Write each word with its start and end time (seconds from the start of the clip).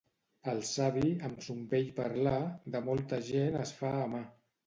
El 0.53 0.61
savi, 0.67 1.09
amb 1.27 1.43
son 1.47 1.59
bell 1.73 1.91
parlar, 2.01 2.39
de 2.77 2.83
molta 2.87 3.19
gent 3.29 3.59
es 3.67 3.77
fa 3.83 3.93
amar. 4.07 4.23